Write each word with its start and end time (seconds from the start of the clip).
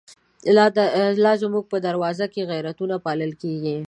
لا 1.23 1.33
زمونږ 1.41 1.65
په 1.71 1.77
دروازو 1.85 2.27
کی، 2.33 2.41
غیرتونه 2.51 2.95
پا 3.03 3.11
لل 3.19 3.31
کیږی 3.41 3.75